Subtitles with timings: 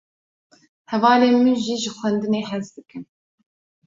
[0.91, 3.03] Hevalên min jî ji xwendinê hez dikin.